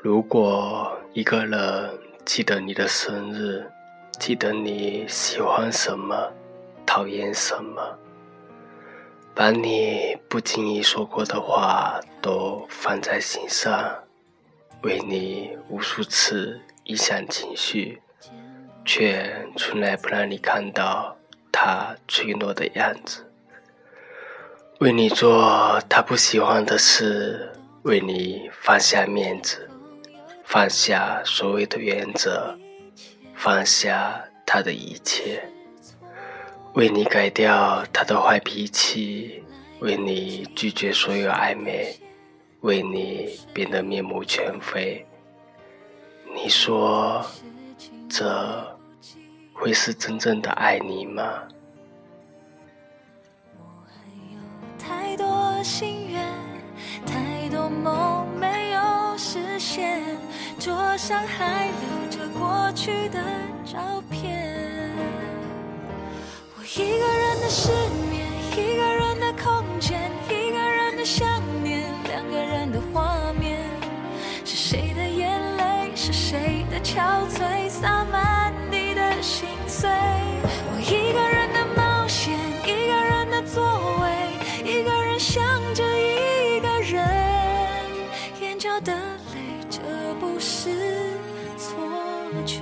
[0.00, 1.90] 如果一个人
[2.24, 3.68] 记得你的生日，
[4.20, 6.32] 记得你喜欢什么，
[6.86, 7.98] 讨厌什么，
[9.34, 13.92] 把你不经意说过的话都放在心上，
[14.82, 18.00] 为你无数次影响情绪，
[18.84, 21.16] 却从来不让你看到
[21.50, 23.24] 他脆弱的样子。
[24.78, 27.52] 为你做他不喜欢的事，
[27.82, 29.68] 为你放下面子，
[30.48, 32.58] 放下所谓的原则，
[33.34, 35.46] 放下他的一切，
[36.72, 39.44] 为你改掉他的坏脾气，
[39.80, 41.94] 为你拒绝所有暧昧，
[42.62, 45.06] 为你变得面目全非。
[46.34, 47.22] 你说，
[48.08, 48.78] 这
[49.52, 51.42] 会是真正的爱你吗？
[55.62, 56.24] 心愿，
[57.04, 58.07] 太多梦没有实现，
[60.58, 63.22] 桌上还留着过去的
[63.64, 64.90] 照片。
[66.56, 67.70] 我一个人的失
[68.10, 73.60] 眠，一个人的空间，一个人的想念，两个人的画面。
[74.44, 75.92] 是谁的眼泪？
[75.94, 77.68] 是谁的憔悴？
[77.70, 79.88] 洒满地的心碎。
[79.88, 83.62] 我一个人的冒险，一个人的座
[84.00, 84.08] 位。
[84.64, 85.40] 一个人想
[85.72, 87.06] 着一个人，
[88.40, 89.27] 眼角的泪，
[89.80, 90.70] 这不是
[91.56, 91.76] 错
[92.44, 92.60] 觉。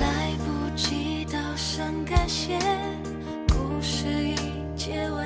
[0.00, 2.58] 来不及道声感谢。
[3.48, 4.36] 故事已
[4.76, 5.24] 结尾，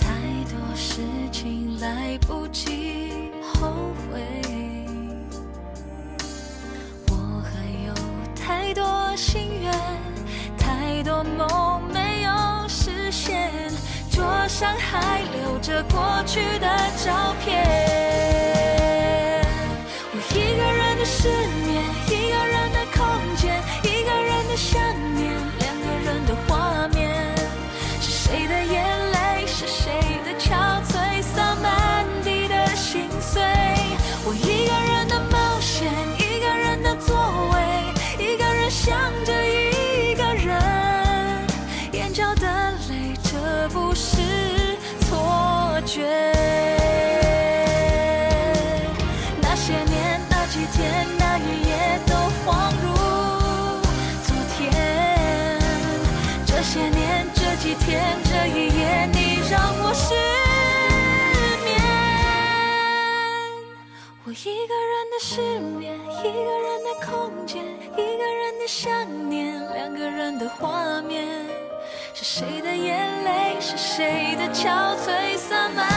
[0.00, 0.10] 太
[0.50, 3.70] 多事情来不及后
[4.10, 4.20] 悔。
[7.08, 7.52] 我还
[7.86, 7.92] 有
[8.34, 9.72] 太多心愿，
[10.56, 12.30] 太多梦没有
[12.68, 13.50] 实现，
[14.10, 16.68] 桌上还留着过去的
[17.04, 17.64] 照片。
[20.12, 21.28] 我一个人的失
[21.66, 21.82] 眠，
[57.74, 60.14] 天，这一夜你让我失
[61.64, 61.68] 眠。
[64.24, 64.32] 我。
[64.32, 65.40] 一个人的失
[65.78, 71.46] 眠，一个人的空间，一个人的想念，两个人的画面。
[72.12, 75.93] 是谁的眼泪，是谁的憔悴，洒满。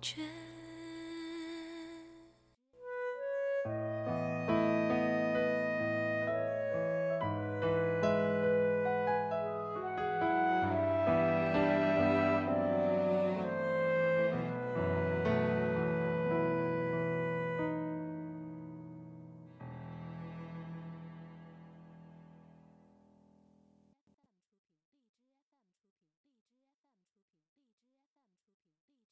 [0.00, 0.37] 却。